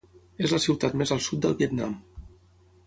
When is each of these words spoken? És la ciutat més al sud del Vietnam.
És 0.47 0.53
la 0.55 0.59
ciutat 0.63 0.97
més 1.03 1.13
al 1.17 1.21
sud 1.27 1.45
del 1.45 1.55
Vietnam. 1.61 1.97